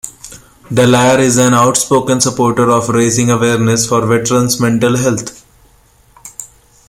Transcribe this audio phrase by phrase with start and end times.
[0.73, 5.43] Dallaire is an outspoken supporter of raising awareness for veterans' mental health.